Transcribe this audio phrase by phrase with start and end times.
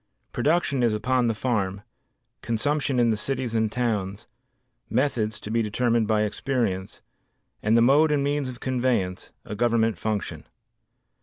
[0.31, 1.83] Production is upon the farm,
[2.41, 4.25] consumption in the cities and towns,
[4.89, 7.03] methods, to be determined by experience,
[7.61, 10.47] and the mode and means of conveyance, a government function.